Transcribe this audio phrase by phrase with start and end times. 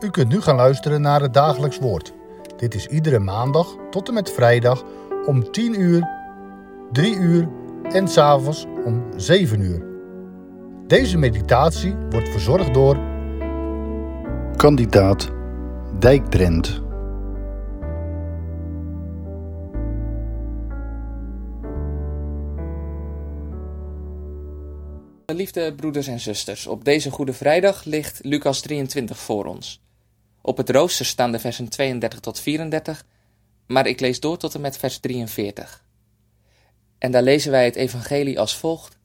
[0.00, 2.12] U kunt nu gaan luisteren naar het dagelijks woord.
[2.56, 4.84] Dit is iedere maandag tot en met vrijdag
[5.26, 6.08] om 10 uur,
[6.92, 7.48] 3 uur
[7.82, 9.86] en s'avonds om 7 uur.
[10.86, 12.98] Deze meditatie wordt verzorgd door
[14.56, 15.28] kandidaat
[15.98, 16.82] Dijkdrent.
[25.26, 29.86] Liefde broeders en zusters, op deze Goede Vrijdag ligt Lucas 23 voor ons.
[30.48, 33.04] Op het rooster staan de versen 32 tot 34,
[33.66, 35.84] maar ik lees door tot en met vers 43.
[36.98, 38.98] En daar lezen wij het evangelie als volgt.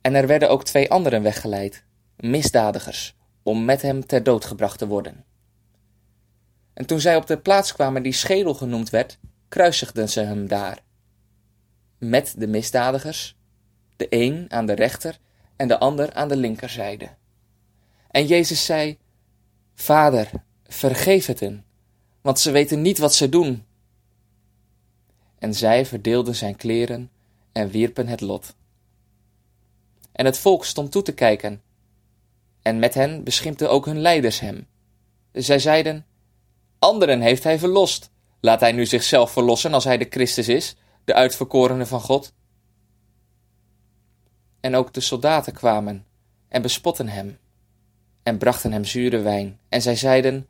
[0.00, 1.84] En er werden ook twee anderen weggeleid,
[2.16, 5.24] misdadigers, om met hem ter dood gebracht te worden.
[6.74, 9.18] En toen zij op de plaats kwamen die schedel genoemd werd,
[9.48, 10.78] kruisigden ze hem daar.
[11.98, 13.36] Met de misdadigers,
[13.96, 15.18] de een aan de rechter
[15.56, 17.08] en de ander aan de linkerzijde.
[18.10, 18.98] En Jezus zei:
[19.74, 20.30] Vader,
[20.66, 21.64] vergeef het hen,
[22.20, 23.64] want ze weten niet wat ze doen.
[25.38, 27.10] En zij verdeelden zijn kleren
[27.52, 28.54] en wierpen het lot.
[30.12, 31.62] En het volk stond toe te kijken,
[32.62, 34.66] en met hen beschimpten ook hun leiders hem.
[35.32, 36.06] Zij zeiden:
[36.78, 38.10] Anderen heeft hij verlost.
[38.40, 42.32] Laat hij nu zichzelf verlossen als hij de Christus is, de uitverkorene van God.
[44.60, 46.06] En ook de soldaten kwamen
[46.48, 47.38] en bespotten hem
[48.22, 49.58] en brachten hem zure wijn.
[49.68, 50.46] En zij zeiden: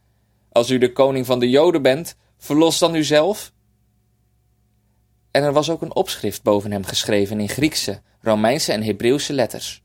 [0.48, 3.52] Als u de koning van de Joden bent, verlos dan uzelf.
[5.30, 9.82] En er was ook een opschrift boven hem geschreven in Griekse, Romeinse en Hebreeuwse letters.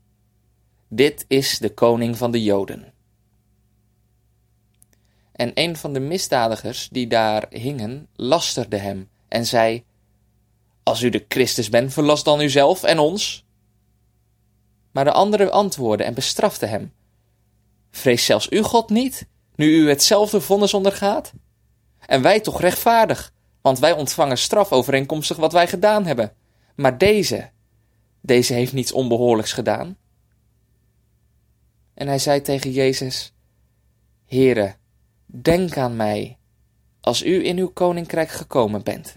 [0.88, 2.92] Dit is de koning van de Joden.
[5.32, 9.84] En een van de misdadigers die daar hingen, lasterde hem en zei:
[10.82, 13.44] Als u de Christus bent, verlas dan uzelf en ons.
[14.90, 16.92] Maar de andere antwoordde en bestrafte hem:
[17.90, 21.32] Vrees zelfs u God niet, nu u hetzelfde vonnis ondergaat?
[22.06, 26.32] En wij toch rechtvaardig, want wij ontvangen straf overeenkomstig wat wij gedaan hebben.
[26.74, 27.50] Maar deze,
[28.20, 29.96] deze heeft niets onbehoorlijks gedaan.
[31.94, 33.32] En hij zei tegen Jezus:
[34.26, 34.74] Heere,
[35.26, 36.38] denk aan mij,
[37.00, 39.16] als u in uw koninkrijk gekomen bent.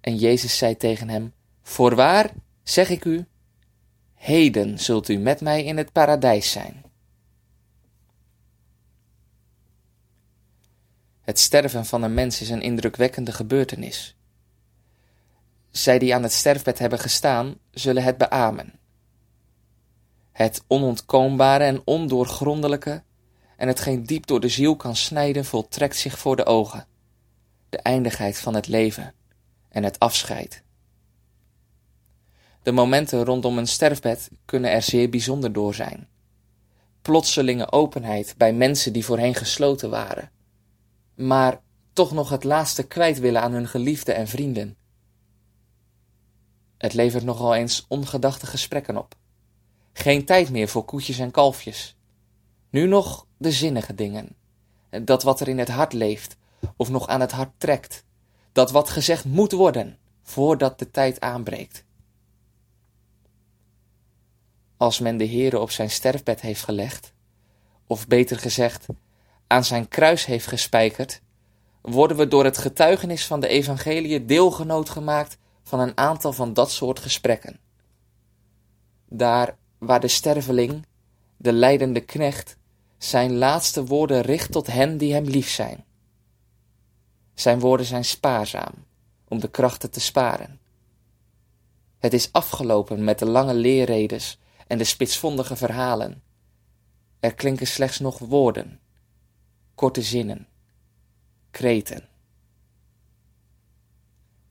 [0.00, 1.32] En Jezus zei tegen hem:
[1.62, 2.30] Voorwaar,
[2.62, 3.26] zeg ik u,
[4.24, 6.82] Heden zult u met mij in het paradijs zijn.
[11.20, 14.16] Het sterven van een mens is een indrukwekkende gebeurtenis.
[15.70, 18.72] Zij die aan het sterfbed hebben gestaan, zullen het beamen.
[20.32, 23.02] Het onontkoombare en ondoorgrondelijke
[23.56, 26.86] en hetgeen diep door de ziel kan snijden, voltrekt zich voor de ogen.
[27.68, 29.14] De eindigheid van het leven
[29.68, 30.62] en het afscheid.
[32.64, 36.08] De momenten rondom een sterfbed kunnen er zeer bijzonder door zijn.
[37.02, 40.30] Plotselinge openheid bij mensen die voorheen gesloten waren,
[41.14, 41.60] maar
[41.92, 44.76] toch nog het laatste kwijt willen aan hun geliefden en vrienden.
[46.78, 49.14] Het levert nogal eens ongedachte gesprekken op.
[49.92, 51.96] Geen tijd meer voor koetjes en kalfjes.
[52.70, 54.36] Nu nog de zinnige dingen.
[55.02, 56.36] Dat wat er in het hart leeft,
[56.76, 58.04] of nog aan het hart trekt.
[58.52, 61.83] Dat wat gezegd moet worden, voordat de tijd aanbreekt.
[64.84, 67.12] Als men de Heere op zijn sterfbed heeft gelegd,
[67.86, 68.86] of beter gezegd,
[69.46, 71.20] aan zijn kruis heeft gespijkerd,
[71.80, 76.70] worden we door het getuigenis van de evangelie deelgenoot gemaakt van een aantal van dat
[76.70, 77.60] soort gesprekken.
[79.08, 80.86] Daar waar de sterveling,
[81.36, 82.56] de lijdende knecht,
[82.98, 85.84] zijn laatste woorden richt tot hen die hem lief zijn.
[87.34, 88.74] Zijn woorden zijn spaarzaam,
[89.28, 90.60] om de krachten te sparen.
[91.98, 94.38] Het is afgelopen met de lange leerredes
[94.74, 96.22] en de spitsvondige verhalen.
[97.20, 98.80] Er klinken slechts nog woorden,
[99.74, 100.48] korte zinnen,
[101.50, 102.08] kreten.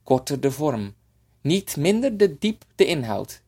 [0.02, 0.94] Korter de vorm,
[1.40, 3.42] niet minder de diep de inhoud.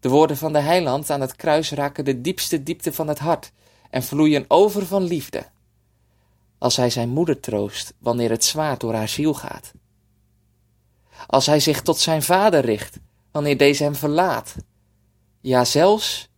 [0.00, 3.52] De woorden van de heiland aan het kruis raken de diepste diepte van het hart
[3.90, 5.46] en vloeien over van liefde.
[6.58, 9.72] Als hij zijn moeder troost wanneer het zwaar door haar ziel gaat.
[11.26, 12.98] Als hij zich tot zijn vader richt
[13.30, 14.54] wanneer deze hem verlaat
[15.46, 16.28] ja, zelfs,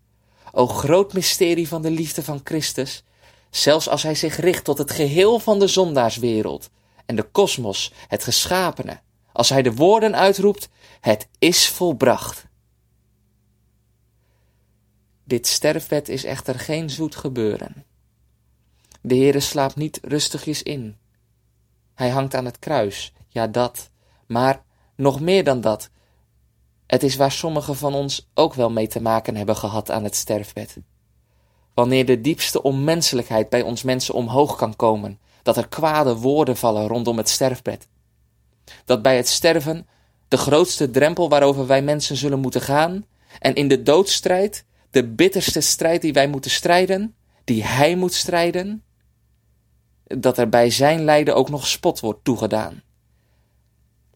[0.52, 3.04] o groot mysterie van de liefde van Christus,
[3.50, 6.70] zelfs als hij zich richt tot het geheel van de zondaarswereld
[7.06, 9.00] en de kosmos, het geschapene,
[9.32, 10.68] als hij de woorden uitroept,
[11.00, 12.46] het is volbracht.
[15.24, 17.84] Dit sterfbed is echter geen zoet gebeuren.
[19.00, 20.96] De Heere slaapt niet rustigjes in.
[21.94, 23.90] Hij hangt aan het kruis, ja dat,
[24.26, 24.62] maar
[24.94, 25.90] nog meer dan dat,
[26.88, 30.16] het is waar sommigen van ons ook wel mee te maken hebben gehad aan het
[30.16, 30.76] sterfbed.
[31.74, 36.86] Wanneer de diepste onmenselijkheid bij ons mensen omhoog kan komen, dat er kwade woorden vallen
[36.86, 37.88] rondom het sterfbed.
[38.84, 39.86] Dat bij het sterven
[40.28, 43.06] de grootste drempel waarover wij mensen zullen moeten gaan,
[43.38, 47.14] en in de doodstrijd, de bitterste strijd die wij moeten strijden,
[47.44, 48.82] die hij moet strijden,
[50.04, 52.82] dat er bij zijn lijden ook nog spot wordt toegedaan.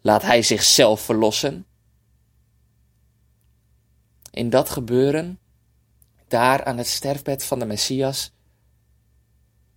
[0.01, 1.67] Laat hij zichzelf verlossen.
[4.32, 5.38] In dat gebeuren,
[6.29, 8.32] daar aan het sterfbed van de Messias,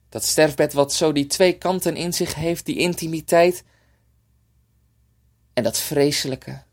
[0.10, 3.64] dat sterfbed wat zo die twee kanten in zich heeft, die intimiteit
[5.54, 6.64] en dat vreselijke.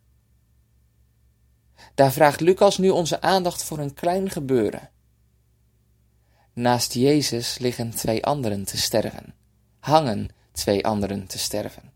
[1.94, 4.90] Daar vraagt Lucas nu onze aandacht voor een klein gebeuren.
[6.52, 9.34] Naast Jezus liggen twee anderen te sterven,
[9.78, 11.92] hangen twee anderen te sterven.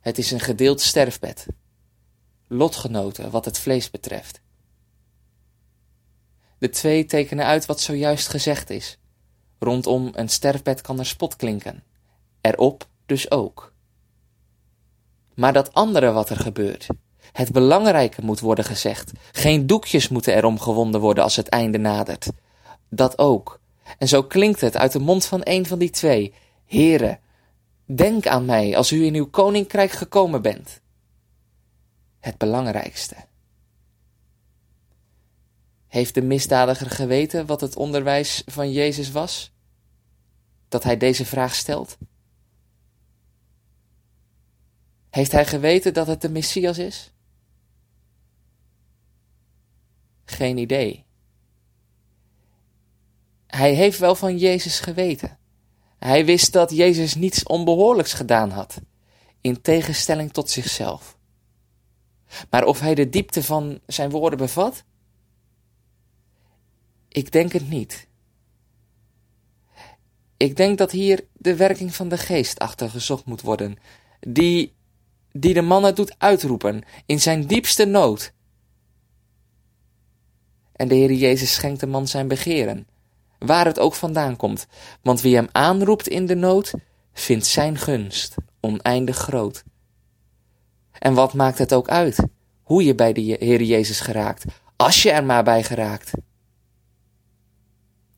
[0.00, 1.46] Het is een gedeeld sterfbed,
[2.48, 4.40] lotgenoten wat het vlees betreft.
[6.58, 8.98] De twee tekenen uit wat zojuist gezegd is.
[9.58, 11.82] Rondom een sterfbed kan er spot klinken,
[12.40, 13.72] erop dus ook.
[15.34, 16.86] Maar dat andere wat er gebeurt,
[17.32, 19.12] het belangrijke moet worden gezegd.
[19.32, 22.28] Geen doekjes moeten erom gewonden worden als het einde nadert.
[22.88, 23.60] Dat ook.
[23.98, 26.34] En zo klinkt het uit de mond van een van die twee.
[26.64, 27.20] Heren,
[27.84, 30.80] denk aan mij als u in uw koninkrijk gekomen bent.
[32.26, 33.16] Het belangrijkste.
[35.86, 39.52] Heeft de misdadiger geweten wat het onderwijs van Jezus was?
[40.68, 41.98] Dat hij deze vraag stelt?
[45.10, 47.12] Heeft hij geweten dat het de Messias is?
[50.24, 51.04] Geen idee.
[53.46, 55.38] Hij heeft wel van Jezus geweten.
[55.98, 58.80] Hij wist dat Jezus niets onbehoorlijks gedaan had,
[59.40, 61.15] in tegenstelling tot zichzelf.
[62.50, 64.84] Maar of hij de diepte van zijn woorden bevat?
[67.08, 68.08] Ik denk het niet.
[70.36, 73.76] Ik denk dat hier de werking van de geest achter gezocht moet worden,
[74.20, 74.74] die,
[75.32, 78.32] die de mannen doet uitroepen in zijn diepste nood.
[80.72, 82.86] En de Heer Jezus schenkt de man zijn begeren,
[83.38, 84.66] waar het ook vandaan komt,
[85.02, 86.72] want wie hem aanroept in de nood,
[87.12, 89.64] vindt zijn gunst oneindig groot.
[90.98, 92.18] En wat maakt het ook uit,
[92.62, 94.44] hoe je bij de Heer Jezus geraakt,
[94.76, 96.10] als je er maar bij geraakt.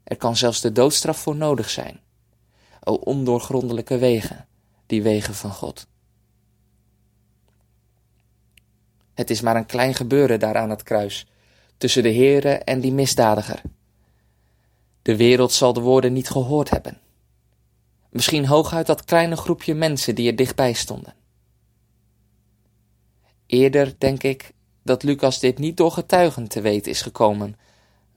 [0.05, 2.01] Er kan zelfs de doodstraf voor nodig zijn.
[2.85, 4.47] O ondoorgrondelijke wegen,
[4.87, 5.87] die wegen van God.
[9.15, 11.27] Het is maar een klein gebeuren daar aan het kruis,
[11.77, 13.61] tussen de Heere en die misdadiger.
[15.03, 17.01] De wereld zal de woorden niet gehoord hebben.
[18.11, 21.15] Misschien hooguit dat kleine groepje mensen die er dichtbij stonden.
[23.49, 24.53] Eerder denk ik
[24.83, 27.57] dat Lucas dit niet door getuigen te weten is gekomen,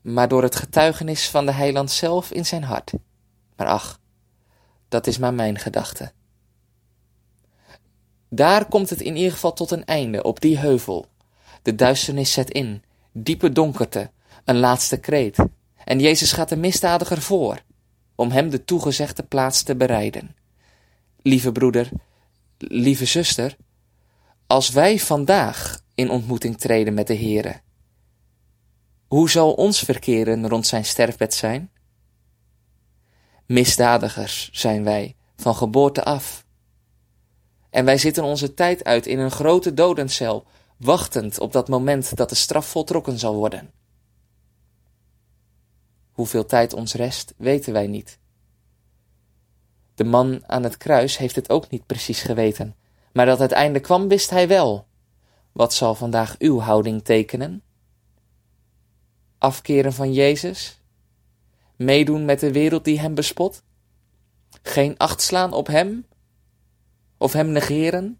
[0.01, 2.91] maar door het getuigenis van de heiland zelf in zijn hart.
[3.55, 3.99] Maar ach,
[4.87, 6.11] dat is maar mijn gedachte.
[8.29, 11.05] Daar komt het in ieder geval tot een einde, op die heuvel.
[11.61, 14.11] De duisternis zet in, diepe donkerte,
[14.45, 15.45] een laatste kreet.
[15.83, 17.61] En Jezus gaat de misdadiger voor,
[18.15, 20.35] om hem de toegezegde plaats te bereiden.
[21.21, 21.89] Lieve broeder,
[22.57, 23.55] lieve zuster,
[24.51, 27.61] als wij vandaag in ontmoeting treden met de Heere,
[29.07, 31.71] hoe zal ons verkeren rond zijn sterfbed zijn?
[33.45, 36.45] Misdadigers zijn wij, van geboorte af.
[37.69, 40.45] En wij zitten onze tijd uit in een grote dodencel,
[40.77, 43.71] wachtend op dat moment dat de straf voltrokken zal worden.
[46.11, 48.19] Hoeveel tijd ons rest, weten wij niet.
[49.95, 52.75] De man aan het kruis heeft het ook niet precies geweten,
[53.13, 54.87] maar dat het einde kwam, wist hij wel.
[55.51, 57.63] Wat zal vandaag uw houding tekenen?
[59.37, 60.81] Afkeren van Jezus?
[61.75, 63.63] Meedoen met de wereld die hem bespot?
[64.61, 66.05] Geen acht slaan op hem?
[67.17, 68.19] Of hem negeren?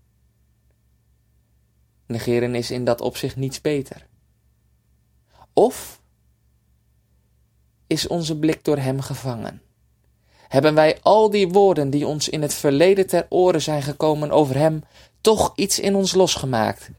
[2.06, 4.08] Negeren is in dat opzicht niets beter.
[5.54, 6.02] Of
[7.88, 9.62] is onze blik door hem gevangen?
[10.52, 14.58] Hebben wij al die woorden die ons in het verleden ter oren zijn gekomen over
[14.58, 14.84] hem,
[15.22, 16.90] toch iets in ons losgemaakt?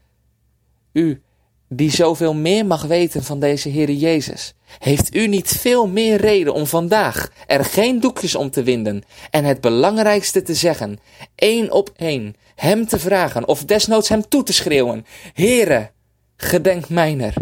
[0.91, 1.21] U,
[1.67, 6.53] die zoveel meer mag weten van deze Heere Jezus, heeft u niet veel meer reden
[6.53, 10.99] om vandaag er geen doekjes om te winden en het belangrijkste te zeggen,
[11.35, 15.91] één op één, hem te vragen of desnoods hem toe te schreeuwen, Heere,
[16.35, 17.33] gedenk mijner.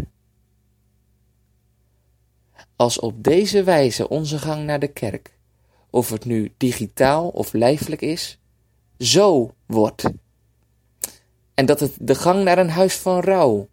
[2.76, 5.40] Als op deze wijze onze gang naar de kerk,
[5.92, 8.40] of het nu digitaal of lijfelijk is,
[8.98, 10.04] zo wordt.
[11.54, 13.68] En dat het de gang naar een huis van rouw,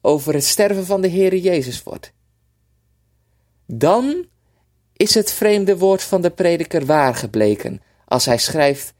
[0.00, 2.12] over het sterven van de Heere Jezus wordt.
[3.66, 4.26] Dan
[4.92, 8.94] is het vreemde woord van de prediker waar gebleken, als hij schrijft: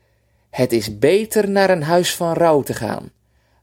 [0.50, 3.10] Het is beter naar een huis van rouw te gaan,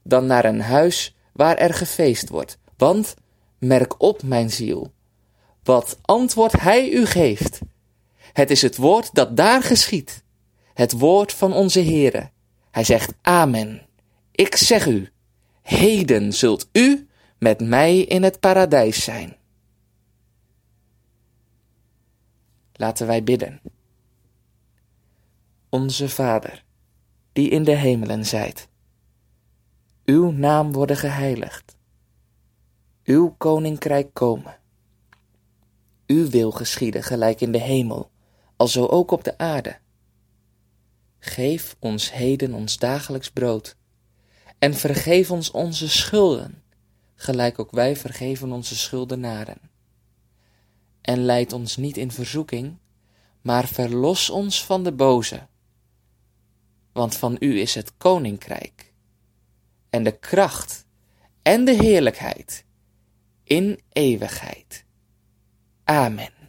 [0.02, 2.58] dan naar een huis waar er gefeest wordt.
[2.76, 3.14] Want,
[3.58, 4.92] merk op, mijn ziel,
[5.62, 7.58] wat antwoord hij u geeft.
[8.32, 10.24] Het is het woord dat daar geschiet,
[10.74, 12.30] het woord van onze Heere.
[12.70, 13.86] Hij zegt Amen.
[14.30, 15.08] Ik zeg u,
[15.62, 17.08] heden zult u
[17.38, 19.36] met mij in het paradijs zijn.
[22.72, 23.60] Laten wij bidden.
[25.68, 26.64] Onze Vader,
[27.32, 28.68] die in de hemelen zijt,
[30.04, 31.76] uw naam worden geheiligd,
[33.04, 34.58] uw koninkrijk komen,
[36.06, 38.11] uw wil geschieden gelijk in de hemel,
[38.62, 39.78] alzo ook op de aarde.
[41.18, 43.76] Geef ons heden ons dagelijks brood,
[44.58, 46.62] en vergeef ons onze schulden,
[47.14, 49.58] gelijk ook wij vergeven onze schuldenaren.
[51.00, 52.76] En leid ons niet in verzoeking,
[53.40, 55.46] maar verlos ons van de boze.
[56.92, 58.92] Want van u is het koninkrijk,
[59.90, 60.86] en de kracht,
[61.42, 62.64] en de heerlijkheid,
[63.44, 64.84] in eeuwigheid.
[65.84, 66.41] Amen.